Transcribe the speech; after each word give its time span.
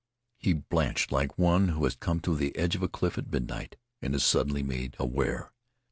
He 0.39 0.53
blanched 0.53 1.11
like 1.11 1.37
one 1.37 1.67
who 1.67 1.83
has 1.83 1.95
come 1.95 2.21
to 2.21 2.35
the 2.35 2.57
edge 2.57 2.75
of 2.75 2.81
a 2.81 2.87
cliff 2.87 3.19
at 3.19 3.31
midnight 3.31 3.75
and 4.01 4.15
is 4.15 4.23
suddenly 4.23 4.63
made 4.63 4.95
aware. 4.97 5.51